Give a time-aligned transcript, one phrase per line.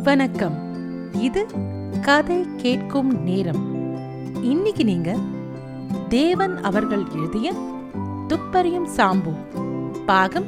[0.00, 0.54] வணக்கம்.
[1.12, 1.46] இது
[2.02, 3.74] கதை கேட்கும் நேரம்.
[4.42, 5.18] இன்னைக்கு நீங்க
[6.08, 7.52] தேவன் அவர்கள் எழுதிய
[8.28, 9.34] துப்பறியும் சாம்பு
[10.06, 10.44] பாகம்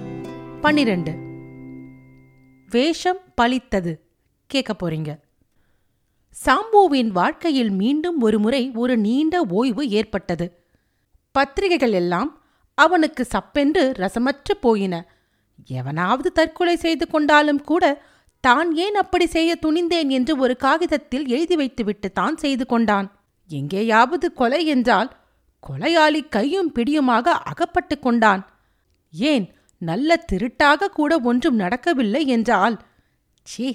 [0.60, 1.14] பன்னிரண்டு.
[2.70, 4.00] வேஷம் பழித்தது.
[4.46, 5.20] கேட்க போறீங்க.
[6.44, 10.64] சாம்புவின் வாழ்க்கையில் மீண்டும் ஒருமுறை ஒரு நீண்ட ஓய்வு ஏற்பட்டது.
[11.32, 12.42] பத்திரிகைகள் எல்லாம்
[12.74, 15.08] அவனுக்கு சப்பென்று ரசமற்று போயின.
[15.66, 18.12] எவனாவது தற்கொலை செய்து கொண்டாலும் கூட
[18.46, 23.06] தான் ஏன் அப்படி செய்ய துணிந்தேன் என்று ஒரு காகிதத்தில் எழுதி வைத்துவிட்டு தான் செய்து கொண்டான்.
[23.50, 25.10] எங்கேயாவது கொலை என்றால்
[25.62, 28.42] கொலையாளி கையும் பிடியுமாக அகப்பட்டு கொண்டான்.
[29.14, 29.46] ஏன்
[29.82, 32.76] நல்ல திருட்டாக கூட ஒன்றும் நடக்கவில்லை என்றால்
[33.46, 33.66] சீ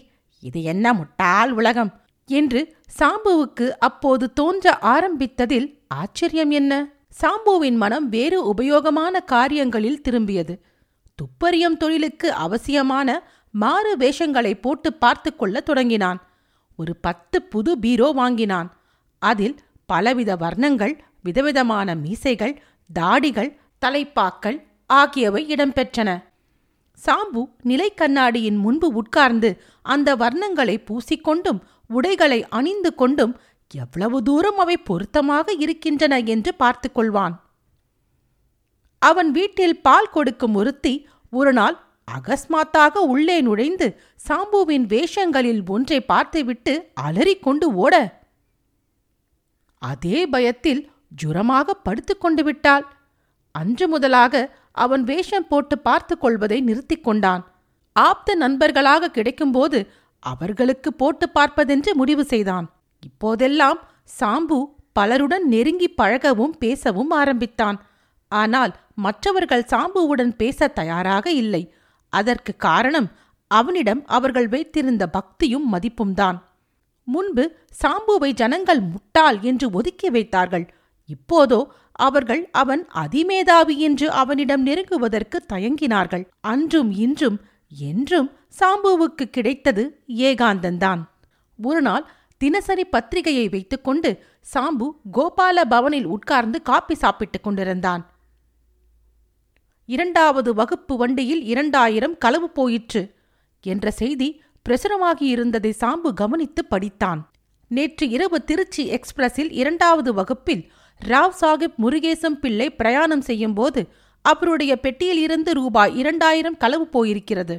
[0.44, 1.92] இது என்ன முட்டாள் உலகம்
[2.30, 2.62] என்று
[3.00, 5.68] சாம்புவுக்கு அப்போது தோன்ற ஆரம்பித்ததில்
[6.02, 6.74] ஆச்சரியம் என்ன?
[7.22, 10.54] சாம்புவின் மனம் வேறு உபயோகமான காரியங்களில் திரும்பியது.
[11.20, 13.10] துப்பறியும் தொழிலுக்கு அவசியமான
[13.54, 16.20] மாறு வேஷங்களை போட்டு பார்த்து கொள்ளத் தொடங்கினான்.
[16.76, 18.70] ஒரு பத்து புது பீரோ வாங்கினான்.
[19.22, 22.56] அதில் பலவித வர்ணங்கள் விதவிதமான மீசைகள்
[23.00, 23.52] தாடிகள்
[23.86, 26.10] தலைப்பாக்கள் ஆகியவை இடம்பெற்றன.
[27.00, 29.50] சாம்பு நிலை கண்ணாடியின் முன்பு உட்கார்ந்து
[29.82, 33.34] அந்த வர்ணங்களை பூசிக்கொண்டும் உடைகளை அணிந்து கொண்டும்
[33.74, 37.36] எவ்வளவு தூரம் அவை பொருத்தமாக இருக்கின்றன என்று பார்த்து கொள்வான்.
[39.02, 40.94] அவன் வீட்டில் பால் கொடுக்கும் ஒருத்தி
[41.34, 41.78] ஒரு நாள்
[42.16, 43.88] அகஸ்மாத்தாக உள்ளே நுழைந்து
[44.28, 47.96] சாம்புவின் வேஷங்களில் ஒன்றை பார்த்துவிட்டு அலறிக்கொண்டு ஓட.
[49.82, 50.82] அதே பயத்தில்
[51.22, 52.86] ஜுரமாக படுத்துக்கொண்டு விட்டாள்.
[53.56, 54.34] அன்று முதலாக
[54.72, 57.44] அவன் வேஷம் போட்டு பார்த்து கொள்வதை நிறுத்திக் கொண்டான்.
[57.96, 59.80] ஆப்த நண்பர்களாக கிடைக்கும்போது
[60.20, 62.66] அவர்களுக்கு போட்டு பார்ப்பதென்று முடிவு செய்தான்.
[63.06, 63.80] இப்போதெல்லாம்
[64.20, 64.60] சாம்பு
[64.94, 67.78] பலருடன் நெருங்கி பழகவும் பேசவும் ஆரம்பித்தான்.
[68.32, 71.74] ஆனால் மற்றவர்கள் சாம்புவுடன் பேச தயாராக இல்லை.
[72.10, 73.12] அதற்கு காரணம்
[73.48, 76.42] அவனிடம் அவர்கள் வைத்திருந்த பக்தியும் மதிப்பும்தான்.
[77.04, 80.74] முன்பு சாம்புவை ஜனங்கள் முட்டாள் என்று ஒதுக்கி வைத்தார்கள்.
[81.06, 86.26] இப்போதோ அவர்கள் அவன் அதிமேதாவி என்று அவனிடம் நெருங்குவதற்கு தயங்கினார்கள்.
[86.42, 91.08] அன்றும் இன்றும் என்றும் சாம்புவுக்கு கிடைத்தது ஏகாந்தந்தான்.
[91.62, 98.09] ஒருநாள் தினசரி பத்திரிகையை வைத்துக்கொண்டு சாம்பு கோபால பவனில் உட்கார்ந்து காப்பி சாப்பிட்டுக் கொண்டிருந்தான்.
[99.94, 103.02] இரண்டாவது வகுப்பு வண்டியில் இரண்டாயிரம் களவு போயிற்று
[103.64, 104.28] என்ற செய்தி
[104.66, 107.22] பிரசுரமாகியிருந்ததை சாம்பு கவனித்து படித்தான்.
[107.68, 110.72] நேற்று இரவு திருச்சி எக்ஸ்பிரஸில் இரண்டாவது வகுப்பில்
[111.08, 113.88] ராவ் சாஹிப் முருகேசம் பிள்ளை பிரயாணம் செய்யும்போது
[114.22, 117.58] அவருடைய பெட்டியில் இருந்து ரூபாய் இரண்டாயிரம் களவு போயிருக்கிறது.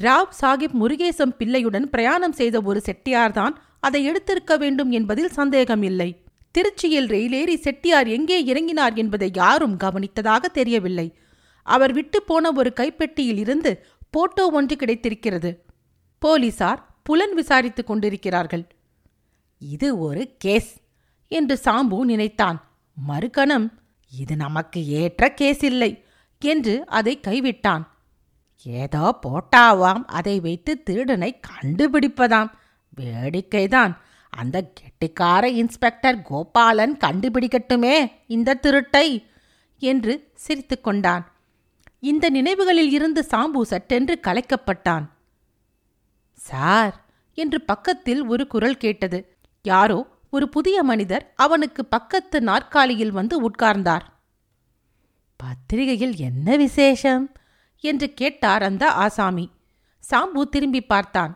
[0.00, 6.10] ராவ் சாஹிப் முருகேசம் பிள்ளையுடன் பிரயாணம் செய்த ஒரு செட்டியார்தான் அதை எடுத்திருக்க வேண்டும் என்பதில் சந்தேகமில்லை.
[6.58, 11.08] திருச்சியில் ரயிலேறி செட்டியார் எங்கே இறங்கினார் என்பதை யாரும் கவனித்ததாக தெரியவில்லை.
[11.62, 15.50] அவர் விட்டு போன ஒரு கைப்பெட்டியில் இருந்து போட்டோ ஒன்று கிடைத்திருக்கிறது.
[16.18, 18.64] போலீசார் புலன் விசாரித்துக் கொண்டிருக்கிறார்கள்.
[19.58, 20.72] இது ஒரு கேஸ்
[21.28, 22.58] என்று சாம்பு நினைத்தான்.
[23.08, 23.66] மறுகணம்
[24.10, 26.04] இது நமக்கு ஏற்ற கேஸ் இல்லை
[26.38, 27.84] என்று அதை கைவிட்டான்.
[28.66, 32.50] ஏதோ போட்டாவாம் அதை வைத்து திருடனை கண்டுபிடிப்பதாம்.
[33.00, 33.92] வேடிக்கைதான்.
[34.30, 37.96] அந்த கெட்டிக்கார இன்ஸ்பெக்டர் கோபாலன் கண்டுபிடிக்கட்டுமே
[38.26, 39.06] இந்த திருட்டை
[39.78, 41.24] என்று சிரித்து கொண்டான்.
[42.02, 45.04] இந்த நினைவுகளில் இருந்து சாம்பு சட்டென்று கலைக்கப்பட்டான்.
[46.32, 47.04] சார்
[47.34, 49.36] என்று பக்கத்தில் ஒரு குரல் கேட்டது.
[49.62, 54.00] யாரோ ஒரு புதிய மனிதர் அவனுக்கு பக்கத்து நாற்காலியில் வந்து உட்கார்ந்தார்.
[55.36, 57.32] பத்திரிகையில் என்ன விசேஷம்?
[57.80, 59.50] என்று கேட்டார் அந்த ஆசாமி.
[60.10, 61.32] சாம்பு திரும்பி பார்த்தான்.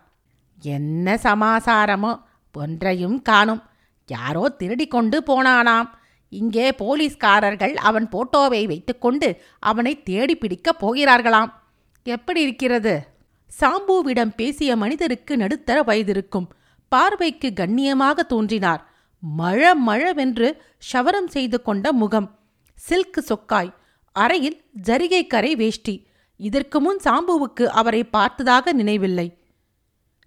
[0.62, 2.22] என்ன சமாசாரமோ
[2.52, 3.62] ஒன்றையும் காணும்.
[4.06, 5.88] யாரோ திருடி கொண்டு போனானாம்.
[6.28, 11.52] இங்கே போலீஸ்காரர்கள் அவன் போட்டோவை வைத்துக்கொண்டு அவனை தேடி பிடிக்கப் போகிறார்களாம்.
[12.02, 13.06] எப்படி இருக்கிறது?
[13.46, 16.52] சாம்புவிடம் பேசிய மனிதருக்கு நடுத்தர வயதிருக்கும்.
[16.88, 18.94] பார்வைக்கு கண்ணியமாக தோன்றினார்.
[19.20, 22.38] மழ மழவென்று ஷவரம் செய்து கொண்ட முகம்.
[22.74, 23.74] சில்க் சொக்காய்.
[24.12, 26.06] அறையில் ஜரிகை கரை வேஷ்டி.
[26.36, 29.38] இதற்கு முன் சாம்புவுக்கு அவரை பார்த்ததாக நினைவில்லை.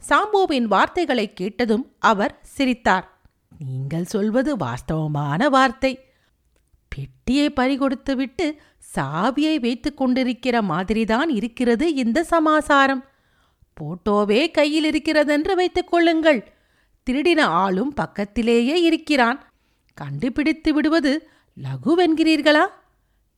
[0.10, 3.19] சாம்புவின் வார்த்தைகளை கேட்டதும் அவர் சிரித்தார்.
[3.66, 6.14] நீங்கள் சொல்வது வாஸ்தவமான வார்த்தை.
[6.88, 8.56] பெட்டியை பறிகொடுத்துவிட்டு
[8.96, 13.04] சாவியை வைத்துக் கொண்டிருக்கிற மாதிரிதான் இருக்கிறது இந்த சமாசாரம்.
[13.82, 16.54] போட்டோவே கையில் இருக்கிறதென்று வைத்துக் கொள்ளுங்கள்.
[17.10, 19.52] திருடின ஆளும் பக்கத்திலேயே இருக்கிறான்.
[19.94, 22.68] கண்டுபிடித்து விடுவது லகுவென்கிறீர்களா?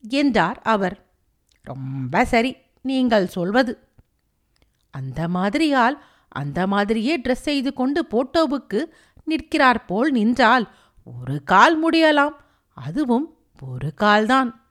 [0.10, 1.12] என்றார் அவர்.
[1.62, 3.88] ரொம்ப சரி நீங்கள் சொல்வது.
[4.90, 5.98] அந்த மாதிரியால்
[6.28, 8.86] அந்த மாதிரியே ட்ரெஸ் செய்து கொண்டு போட்டோவுக்கு
[9.24, 10.74] நிற்கிறார் போல் நின்றால்
[11.24, 12.36] ஒரு கால் முடியலாம்.
[12.74, 14.66] அதுவும் ஒரு கால்தான்.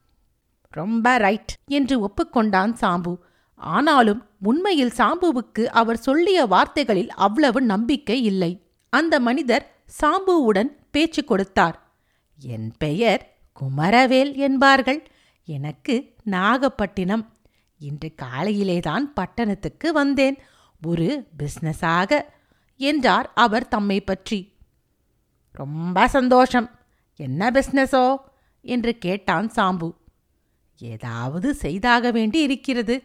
[0.69, 3.17] ரொம்ப ரைட் என்று ஒப்புக்கொண்டான் சாம்பு.
[3.55, 8.67] ஆனாலும் உண்மையில் சாம்புவுக்கு அவர் சொல்லிய வார்த்தைகளில் அவ்வளவு நம்பிக்கை இல்லை.
[8.91, 11.93] அந்த மனிதர் சாம்புவுடன் பேச்சு கொடுத்தார்.
[12.41, 15.11] என் பெயர் குமரவேல் என்பார்கள்.
[15.45, 17.33] எனக்கு நாகப்பட்டினம்.
[17.79, 20.39] இன்று காலையிலேதான் பட்டணத்துக்கு வந்தேன்.
[20.87, 22.21] ஒரு பிசினஸாக
[22.81, 24.39] என்றார் அவர் தம்மை பற்றி.
[25.55, 26.69] ரொம்ப சந்தோஷம்.
[27.21, 28.05] என்ன பிசினஸோ
[28.65, 29.89] என்று கேட்டான் சாம்பு.
[30.79, 32.97] ஏதாவது செய்தாக வேண்டி இருக்கிறது.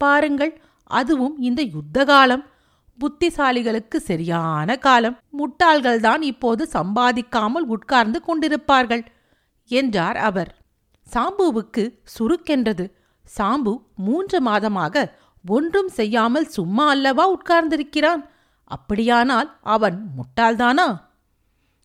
[0.00, 0.52] பாருங்கள்
[0.90, 2.44] அதுவும் இந்த யுத்த காலம்.
[2.98, 5.16] புத்திசாலிகளுக்கு சரியான காலம்.
[5.38, 9.04] முட்டாள்கள்தான் இப்போது சம்பாதிக்காமல் உட்கார்ந்து கொண்டிருப்பார்கள்
[9.70, 10.50] என்றார் அவர்.
[11.06, 11.84] சாம்புவுக்கு
[12.14, 12.84] சுருக்கென்றது.
[13.24, 13.72] சாம்பு
[14.06, 15.04] மூன்று மாதமாக
[15.44, 18.22] ஒன்றும் செய்யாமல் சும்மா அல்லவா உட்கார்ந்திருக்கிறான்?
[18.76, 20.88] அப்படியானால் அவன் முட்டாள்தானா?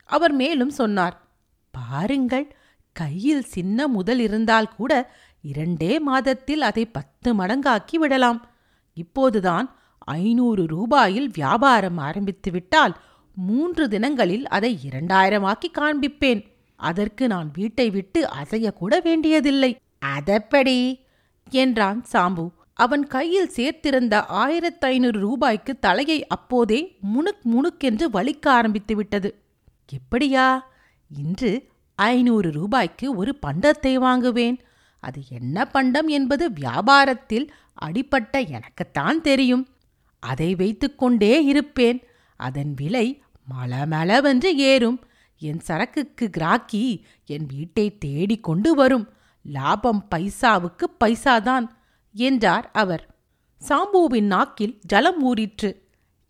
[0.09, 1.15] அவர் மேலும் சொன்னார்
[1.75, 2.47] பாருங்கள்
[2.95, 4.91] கையில் சின்ன முதல் இருந்தால் கூட
[5.41, 8.39] இரண்டே மாதத்தில் அதை பத்து மடங்காக்கி விடலாம்.
[8.93, 9.67] இப்போதுதான்
[9.99, 12.93] ஐநூறு ரூபாயில் வியாபாரம் ஆரம்பித்து விட்டால்
[13.35, 16.41] மூன்று தினங்களில் அதை இரண்டாயிரமாக்கி காண்பிப்பேன்.
[16.79, 19.71] அதற்கு நான் வீட்டை விட்டு அசையக்கூட வேண்டியதில்லை.
[19.99, 20.77] அதப்படி
[21.49, 22.45] என்றான் சாம்பு.
[22.77, 29.41] அவன் கையில் சேர்த்திருந்த ஆயிரத்து ஐநூறு ரூபாய்க்கு தலையை அப்போதே முணுக் முணுக்கென்று வலிக்க ஆரம்பித்து விட்டது
[29.91, 30.59] எப்படியா?
[31.17, 34.61] இன்று ஐநூறு ரூபாய்க்கு ஒரு பண்டத்தை வாங்குவேன்.
[34.99, 39.67] அது என்ன பண்டம் என்பது வியாபாரத்தில் அடிப்பட்ட எனக்குத்தான் தெரியும்.
[40.19, 42.03] அதை வைத்துக்கொண்டே இருப்பேன்.
[42.35, 43.21] அதன் விலை
[43.51, 45.05] மலமளவென்று ஏறும்.
[45.39, 49.09] என் சரக்குக்கு கிராக்கி என் வீட்டை தேடிக் கொண்டு வரும்.
[49.43, 51.67] லாபம் பைசாவுக்கு பைசாதான்.
[52.17, 53.15] என்றார் அவர்.
[53.69, 55.71] சாம்புவின் நாக்கில் ஜலம் ஊறிற்று.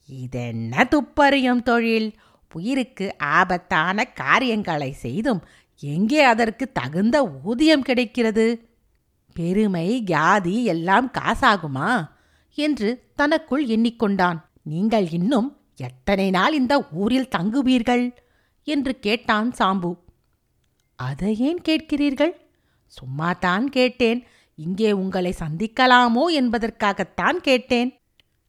[0.08, 2.14] இதென்ன துப்பறியும் தொழில்?
[2.54, 5.42] உயிருக்கு ஆபத்தான காரியங்களை செய்தும்
[5.80, 8.46] எங்கே அதற்கு தகுந்த ஊதியம் கிடைக்கிறது?
[9.34, 12.10] பெருமை கியாதி எல்லாம் காசாகுமா?
[12.54, 14.40] என்று தனக்குள் எண்ணிக்கொண்டான்.
[14.64, 18.16] நீங்கள் இன்னும் எத்தனை நாள் இந்த ஊரில் தங்குவீர்கள்?
[18.64, 19.98] என்று கேட்டான் சாம்பு.
[20.96, 22.34] அதை ஏன் கேட்கிறீர்கள்?
[22.88, 24.28] சும்மாதான் கேட்டேன்.
[24.58, 27.90] இங்கே உங்களை சந்திக்கலாமோ என்பதற்காகத்தான் கேட்டேன்.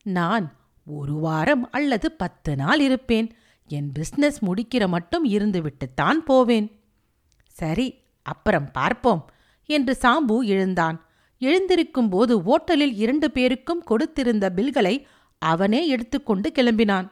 [0.07, 0.47] நான்
[0.87, 3.29] ஒரு வாரம் அல்லது பத்து நாள் இருப்பேன்.
[3.71, 6.69] என் பிஸ்னஸ் முடிக்கிற மட்டும் இருந்துவிட்டுத்தான் போவேன்.
[7.57, 7.89] சரி
[8.27, 9.23] அப்புறம் பார்ப்போம்
[9.69, 10.99] என்று சாம்பு எழுந்தான்.
[11.41, 14.95] எழுந்திருக்கும் போது ஓட்டலில் இரண்டு பேருக்கும் கொடுத்திருந்த பில்களை
[15.43, 17.07] அவனே எடுத்துக்கொண்டு கிளம்பினான்.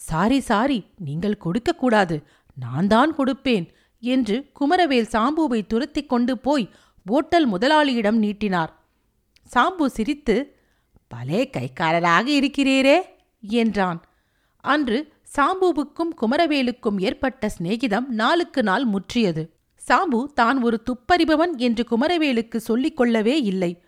[0.00, 2.16] சாரி சாரி நீங்கள் கொடுக்கக்கூடாது.
[2.56, 3.66] நான் தான் கொடுப்பேன்
[4.02, 6.66] என்று குமரவேல் சாம்புவை துரத்திக் கொண்டு போய்
[7.08, 8.84] ஓட்டல் முதலாளியிடம் நீட்டினார்.
[9.54, 10.56] சாம்பு சிரித்து
[11.08, 13.00] பலே கைக்காரராக இருக்கிறீரே
[13.40, 14.04] என்றான்.
[14.56, 19.48] அன்று சாம்புவுக்கும் குமரவேலுக்கும் ஏற்பட்ட சிநேகிதம் நாளுக்கு நாள் முற்றியது.
[19.88, 23.82] சாம்பு தான் ஒரு துப்பறிபவன் என்று குமரவேலுக்கு சொல்லிக் கொள்ளவே இல்லை.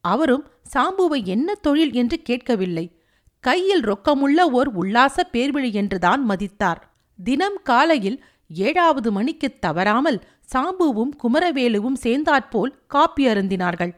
[0.00, 2.98] அவரும் சாம்புவை என்ன தொழில் என்று கேட்கவில்லை.
[3.40, 6.94] கையில் ரொக்கமுள்ள ஓர் உல்லாச பேர்விழி என்றுதான் மதித்தார்.
[7.24, 13.96] தினம் காலையில் ஏழாவது மணிக்குத் தவறாமல் சாம்புவும் குமரவேலுவும் சேர்ந்தாற்போல் காப்பி அருந்தினார்கள்.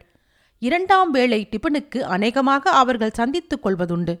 [0.59, 4.19] இரண்டாம் வேளை டிபனுக்கு அநேகமாக அவர்கள் சந்தித்துக் கொள்வதுண்டு.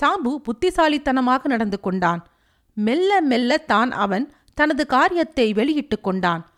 [0.00, 2.26] சாம்பு புத்திசாலித்தனமாக நடந்து கொண்டான்.
[2.74, 6.50] மெல்ல மெல்ல தான் அவன் தனது காரியத்தை வெளியிட்டுக் கொண்டான்.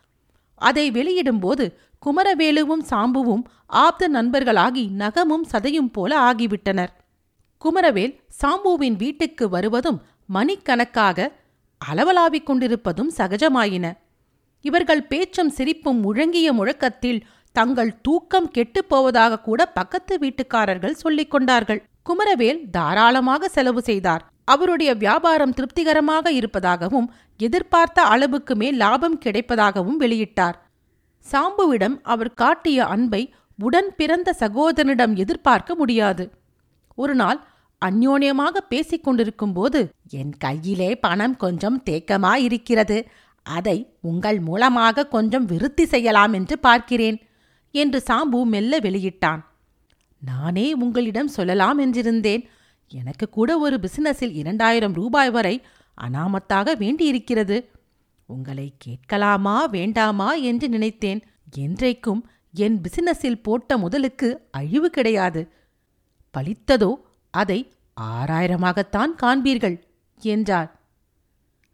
[0.55, 1.73] அதை வெளியிடும்போது
[2.05, 6.87] குமரவேலுவும் சாம்புவும் ஆப்த நண்பர்களாகி நகமும் சதையும் போல ஆகிவிட்டனர்.
[7.65, 11.31] குமரவேல் சாம்புவின் வீட்டுக்கு வருவதும் மணிக்கணக்காக
[11.77, 13.93] அளவலாவிக் கொண்டிருப்பதும் சகஜமாயின.
[14.67, 17.19] இவர்கள் பேச்சும் சிரிப்பும் முழங்கிய முழக்கத்தில்
[17.55, 21.81] தங்கள் தூக்கம் கெட்டுப்போவதாக கூட பக்கத்து வீட்டுக்காரர்கள் சொல்லிக் கொண்டார்கள்.
[22.09, 24.23] குமரவேல் தாராளமாக செலவு செய்தார்.
[24.53, 27.07] அவருடைய வியாபாரம் திருப்திகரமாக இருப்பதாகவும்
[27.39, 30.57] எதிர்பார்த்த அளவுக்கு மேல் லாபம் கிடைப்பதாகவும் வெளியிட்டார்.
[31.25, 33.21] சாம்புவிடம் அவர் காட்டிய அன்பை
[33.59, 36.25] உடன் பிறந்த சகோதரனிடம் எதிர்பார்க்க முடியாது.
[37.01, 37.39] ஒரு நாள்
[37.81, 39.79] அந்யோன்யமாக பேசிக் கொண்டிருக்கும்போது
[40.19, 42.97] என் கையிலே பணம் கொஞ்சம் தேக்கமாயிருக்கிறது.
[43.45, 47.21] அதை உங்கள் மூலமாக கொஞ்சம் விருத்தி செய்யலாம் என்று பார்க்கிறேன்
[47.71, 49.41] என்று சாம்பு மெல்ல வெளியிட்டான்.
[50.21, 52.43] நானே உங்களிடம் சொல்லலாம் என்றிருந்தேன்.
[52.87, 55.61] எனக்கு கூட ஒரு பிசினஸில் இரண்டாயிரம் ரூபாய் வரை
[55.97, 57.69] அனாமத்தாக வேண்டியிருக்கிறது.
[58.25, 61.21] உங்களை கேட்கலாமா வேண்டாமா என்று நினைத்தேன்.
[61.57, 62.21] என்றைக்கும்
[62.53, 65.51] என் பிசினஸில் போட்ட முதலுக்கு அழிவு கிடையாது.
[66.33, 66.91] பலித்ததோ
[67.29, 67.71] அதை
[68.01, 69.77] ஆறாயிரமாகத்தான் காண்பீர்கள்
[70.21, 70.79] என்றார்.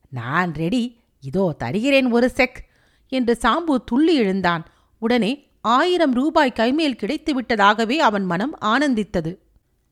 [0.10, 2.63] நான் ரெடி இதோ தருகிறேன் ஒரு செக்
[3.10, 4.66] என்று சாம்பு துள்ளி எழுந்தான்.
[5.00, 9.38] உடனே ஆயிரம் ரூபாய் கைமேல் கிடைத்து விட்டதாகவே அவன் மனம் ஆனந்தித்தது.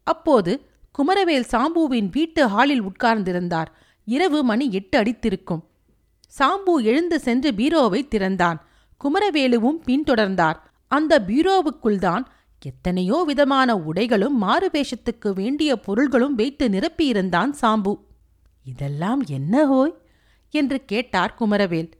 [0.03, 0.65] அப்போது
[0.97, 3.69] குமரவேல் சாம்புவின் வீட்டு ஹாலில் உட்கார்ந்திருந்தார்.
[4.05, 5.63] இரவு மணி எட்டு அடித்திருக்கும்.
[6.39, 8.67] சாம்பு எழுந்து சென்று பீரோவை திறந்தான்.
[9.01, 10.57] குமரவேலுவும் பின்தொடர்ந்தார்.
[10.87, 12.25] அந்த பீரோவுக்குள்தான்
[12.61, 17.93] எத்தனையோ விதமான உடைகளும் மாறுவேஷத்துக்கு வேண்டிய பொருள்களும் வைத்து நிரப்பியிருந்தான் சாம்பு.
[18.65, 20.07] இதெல்லாம் என்ன ஹோய்?
[20.49, 21.91] என்று கேட்டார் குமரவேல்.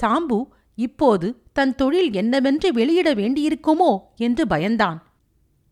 [0.00, 3.98] சாம்பு இப்போது தன் தொழில் என்னவென்று வெளியிட வேண்டியிருக்குமோ?
[4.16, 4.98] என்று பயந்தான்.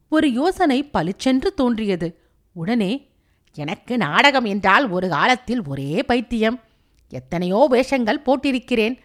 [0.09, 2.21] ஒரு யோசனை பளிச்சென்று தோன்றியது.
[2.53, 3.11] உடனே
[3.55, 6.61] எனக்கு நாடகம் என்றால் ஒரு காலத்தில் ஒரே பைத்தியம்.
[7.09, 8.99] எத்தனையோ வேஷங்கள் போட்டிருக்கிறேன்.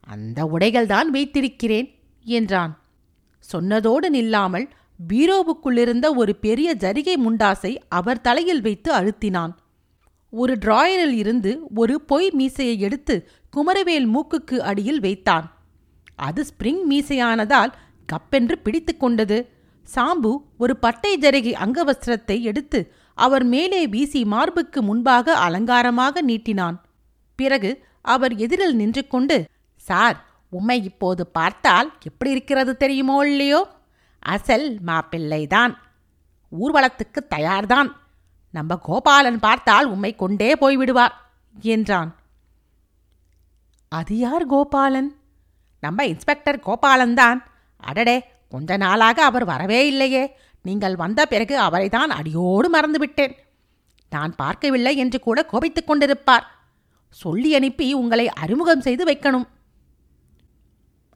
[0.00, 2.82] அந்த உடைகள்தான் வைத்திருக்கிறேன் என்றான்.
[3.52, 4.68] சொன்னதோடு நில்லாமல்
[5.08, 9.52] பீரோவுக்குள்ளிருந்த ஒரு பெரிய ஜரிகை முண்டாசை அவர் தலையில் வைத்து அழுத்தினான்.
[10.40, 13.14] ஒரு டிராயரில் இருந்து ஒரு பொய் மீசையை எடுத்து
[13.56, 15.46] குமரவேல் மூக்குக்கு அடியில் வைத்தான்.
[16.26, 17.72] அது ஸ்பிரிங் மீசையானதால்
[18.12, 19.38] கப்பென்று பிடித்து கொண்டது.
[19.94, 22.80] சாம்பு ஒரு பட்டை ஜருகி அங்கவஸ்திரத்தை எடுத்து
[23.14, 26.76] அவர் மேலே வீசி மார்புக்கு முன்பாக அலங்காரமாக நீட்டினான்.
[27.38, 27.70] பிறகு
[28.14, 29.36] அவர் எதிரில் நின்று கொண்டு
[29.88, 30.16] சார்
[30.50, 33.60] உம்மை இப்போது பார்த்தால் எப்படி இருக்கிறது தெரியுமோ இல்லையோ?
[34.22, 35.72] அசல் மாப்பிள்ளைதான்.
[36.52, 37.90] ஊர்வலத்துக்கு தயார்தான்.
[38.50, 41.12] நம்ம கோபாலன் பார்த்தால் உம்மை கொண்டே போய்விடுவார்
[41.60, 42.16] என்றான்.
[43.88, 45.16] அது யார் கோபாலன்?
[45.80, 47.44] நம்ம இன்ஸ்பெக்டர் கோபாலன் தான்
[47.76, 50.36] அடடே கொஞ்ச நாளாக அவர் வரவே இல்லையே.
[50.62, 53.32] நீங்கள் வந்த பிறகு அவரைதான் அடியோடு மறந்துவிட்டேன்.
[54.10, 56.46] நான் பார்க்கவில்லை என்று கூட கோபித்துக் கொண்டிருப்பார்.
[57.08, 59.46] சொல்லி அனுப்பி உங்களை அறிமுகம் செய்து வைக்கணும்.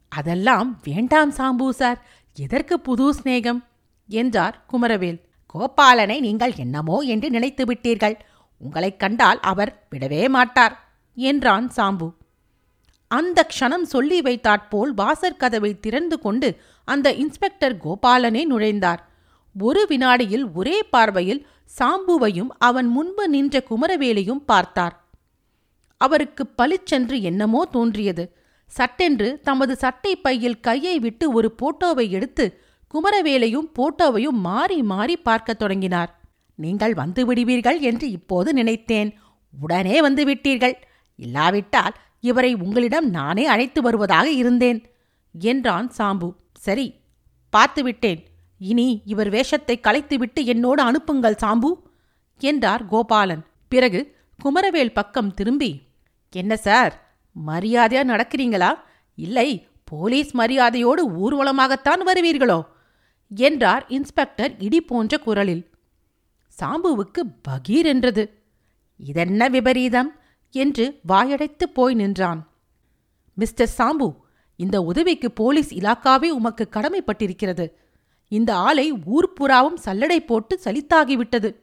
[0.09, 2.05] அதெல்லாம் வேண்டாம் சாம்பு சார்.
[2.33, 3.63] எதற்கு புது சிநேகம்?
[4.07, 5.30] என்றார் குமரவேல்.
[5.53, 8.15] கோபாலனை நீங்கள் என்னமோ என்று நினைத்து விட்டீர்கள்.
[8.57, 12.13] உங்களைக் கண்டால் அவர் விடவே மாட்டார் என்றான் சாம்பு.
[13.07, 18.99] அந்த க்ஷணம் சொல்லி வைத்தாற்போல் வாசற்கதவை திறந்து கொண்டு அந்த இன்ஸ்பெக்டர் கோபாலனே நுழைந்தார்.
[19.59, 21.47] ஒரு வினாடியில் ஒரே பார்வையில்
[21.79, 25.03] சாம்புவையும் அவன் முன்பு நின்ற குமரவேலையும் பார்த்தார்.
[25.97, 28.35] அவருக்கு பளிச்சென்று என்னமோ தோன்றியது.
[28.67, 32.61] சட்டென்று தமது சட்டை பையில் கையை விட்டு ஒரு போட்டோவை எடுத்து
[32.93, 36.19] குமரவேலையும் போட்டோவையும் மாறி மாறி பார்க்கத் தொடங்கினார்.
[36.55, 39.13] நீங்கள் வந்து விடுவீர்கள் என்று இப்போது நினைத்தேன்.
[39.53, 40.73] உடனே வந்து விட்டீர்கள்.
[41.15, 44.85] இல்லாவிட்டால் இவரை உங்களிடம் நானே அழைத்து வருவதாக இருந்தேன்
[45.33, 46.35] என்றான் சாம்பு.
[46.53, 46.93] சரி
[47.53, 48.21] பார்த்துவிட்டேன்
[48.57, 51.71] இனி இவர் வேஷத்தை கலைத்துவிட்டு என்னோடு அனுப்புங்கள் சாம்பு
[52.37, 53.43] என்றார் கோபாலன்.
[53.67, 55.81] பிறகு குமரவேல் பக்கம் திரும்பி
[56.29, 56.93] என்ன சார்
[57.47, 58.73] மரியாதையா நடக்கிறீங்களா?
[59.15, 62.59] இல்லை போலீஸ் மரியாதையோடு ஊர்வலமாகத்தான் வருவீர்களோ?
[63.35, 65.69] என்றார் இன்ஸ்பெக்டர் இடி போன்ற குரலில்.
[66.59, 68.43] சாம்புவுக்கு பகீர் என்றது.
[68.97, 70.15] இதென்ன விபரீதம்?
[70.51, 72.51] என்று வாயடைத்து போய் நின்றான்.
[73.33, 74.15] மிஸ்டர் சாம்பு
[74.55, 77.71] இந்த உதவிக்கு போலீஸ் இலாக்காவே உமக்கு கடமைப்பட்டிருக்கிறது.
[78.27, 81.55] இந்த ஆளை ஊர்புறாவும் சல்லடை போட்டு சலித்தாகிவிட்டது.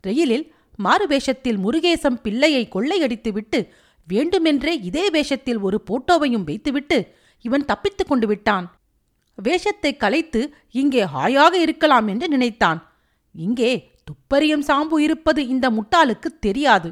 [0.00, 0.54] ரயிலில்
[0.84, 3.68] மாறுவேஷத்தில் முருகேசம் பிள்ளையை கொள்ளையடித்துவிட்டு
[4.06, 8.75] வேண்டுமென்றே இதே வேஷத்தில் ஒரு போட்டோவையும் வைத்துவிட்டு இவன் தப்பித்துக் கொண்டு விட்டான்.
[9.38, 10.40] வேஷத்தை கலைத்து
[10.80, 12.80] இங்கே ஹாயாக இருக்கலாம் என்று நினைத்தான்.
[13.34, 13.72] இங்கே
[14.08, 16.90] துப்பறியும் சாம்பு இருப்பது இந்த முட்டாளுக்கு தெரியாது.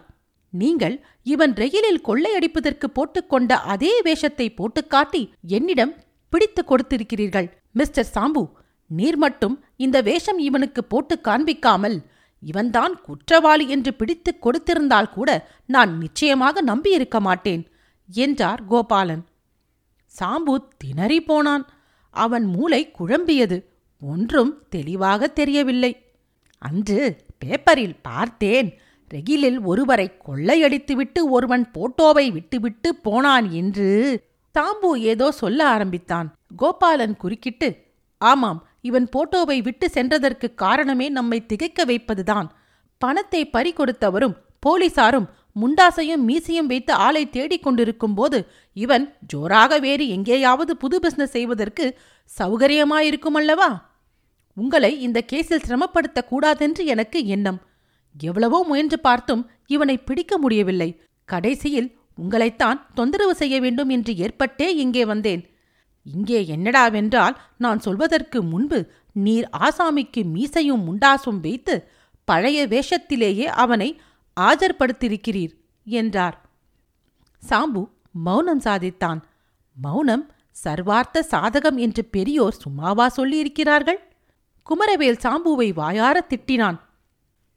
[0.52, 0.96] நீங்கள்
[1.32, 5.22] இவன் ரயிலில் கொள்ளையடிப்பதற்கு போட்டுக்கொண்ட அதே வேஷத்தை போட்டுக்காட்டி
[5.56, 5.94] என்னிடம்
[6.32, 7.48] பிடித்து கொடுத்திருக்கிறீர்கள்.
[7.70, 8.42] மிஸ்டர் சாம்பு
[8.90, 11.96] நீர் மட்டும் இந்த வேஷம் இவனுக்கு போட்டு காண்பிக்காமல்
[12.42, 15.30] இவன்தான் குற்றவாளி என்று பிடித்து கொடுத்திருந்தால் கூட
[15.74, 17.62] நான் நிச்சயமாக நம்பியிருக்க மாட்டேன்
[18.08, 19.22] என்றார் கோபாலன்.
[20.14, 21.64] சாம்பு திணறி போனான்.
[22.14, 23.58] அவன் மூளை குழம்பியது.
[24.00, 25.92] ஒன்றும் தெளிவாக தெரியவில்லை.
[26.58, 28.78] அன்று பேப்பரில் பார்த்தேன்.
[29.08, 33.88] ரெகிலில் ஒருவரை கொள்ளையடித்துவிட்டு ஒருவன் போட்டோவை விட்டுவிட்டு போனான் என்று
[34.54, 36.28] தாம்பு ஏதோ சொல்ல ஆரம்பித்தான்.
[36.56, 37.68] கோபாலன் குறுக்கிட்டு
[38.18, 42.48] ஆமாம் இவன் போட்டோவை விட்டு சென்றதற்கு காரணமே நம்மை திகைக்க வைப்பதுதான்.
[42.98, 48.38] பணத்தை பறிகொடுத்தவரும் போலீசாரும் முண்டாசையும் மீசையும் வைத்து ஆளை தேடிக் கொண்டிருக்கும் போது
[48.76, 51.84] இவன் ஜோராக வேறு எங்கேயாவது புது பிசினஸ் செய்வதற்கு
[52.30, 53.70] சௌகரியமாயிருக்கும் அல்லவா?
[54.56, 57.60] உங்களை இந்த கேஸில் சிரமப்படுத்தக்கூடாதென்று எனக்கு எண்ணம்.
[58.14, 60.90] எவ்வளவோ முயன்று பார்த்தும் இவனை பிடிக்க முடியவில்லை.
[61.28, 61.88] கடைசியில்
[62.22, 65.42] உங்களைத்தான் தொந்தரவு செய்ய வேண்டும் என்று ஏற்பட்டே இங்கே வந்தேன்.
[66.06, 68.78] இங்கே என்னடாவென்றால் நான் சொல்வதற்கு முன்பு
[69.16, 71.74] நீர் ஆசாமிக்கு மீசையும் முண்டாசும் வைத்து
[72.28, 73.88] பழைய வேஷத்திலேயே அவனை
[74.40, 76.50] ஆஜர்படுத்தியிருக்கிறீர் என்றார்.
[77.48, 79.20] சாம்பு மௌனம் சாதித்தான்.
[79.74, 80.32] மௌனம்
[80.64, 84.00] சர்வார்த்த சாதகம் என்று பெரியோர் சும்மாவா சொல்லியிருக்கிறார்கள்?
[84.66, 86.80] குமரவேல் சாம்புவை வாயார திட்டினான்.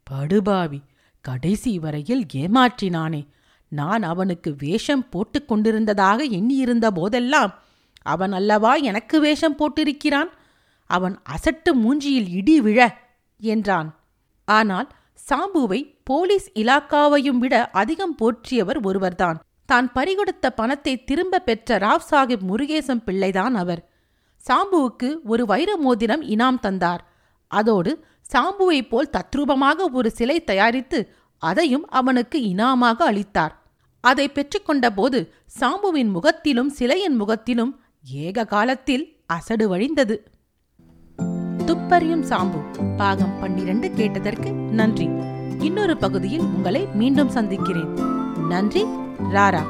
[0.03, 0.81] படுபாவி
[1.21, 3.27] கடைசி வரையில் ஏமாற்றினானே.
[3.67, 7.53] நான் அவனுக்கு வேஷம் போட்டுக் கொண்டிருந்ததாக எண்ணியிருந்த போதெல்லாம்
[8.01, 10.29] அவன் அல்லவா எனக்கு வேஷம் போட்டிருக்கிறான்?
[10.85, 12.97] அவன் அசட்டு மூஞ்சியில் இடி விழ
[13.37, 13.99] என்றான்.
[14.45, 14.91] ஆனால்
[15.29, 19.37] சாம்புவை போலீஸ் இலாக்காவையும் விட அதிகம் போற்றியவர் ஒருவர்தான்.
[19.69, 23.81] தான் பறிகொடுத்த பணத்தை திரும்ப பெற்ற ராவ் சாஹிப் முருகேசம் பிள்ளைதான் அவர்.
[24.45, 27.01] சாம்புவுக்கு ஒரு வைர மோதிரம் இனாம் தந்தார்.
[27.51, 27.91] அதோடு
[28.31, 30.99] சாம்புவைப் போல் தத்ரூபமாக ஒரு சிலை தயாரித்து
[31.43, 33.53] அதையும் அவனுக்கு இனாமாக அளித்தார்.
[34.03, 35.19] அதை பெற்றுக்கொண்டபோது
[35.59, 37.73] சாம்புவின் முகத்திலும் சிலையின் முகத்திலும்
[38.25, 40.17] ஏக காலத்தில் அசடு வழிந்தது.
[41.69, 42.61] துப்பறியும் சாம்பு
[42.97, 45.07] பாகம் பன்னிரண்டு கேட்டதற்கு நன்றி.
[45.67, 47.93] இன்னொரு பகுதியில் உங்களை மீண்டும் சந்திக்கிறேன்.
[48.47, 48.85] நன்றி
[49.33, 49.63] ராரா.